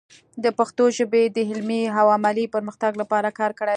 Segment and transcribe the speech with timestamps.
[0.43, 3.69] د پښتو ژبې د علمي او عملي پرمختګ لپاره کار کړی دی.